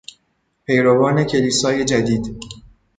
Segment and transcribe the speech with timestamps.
[0.65, 2.37] پیروان کلیسای جدید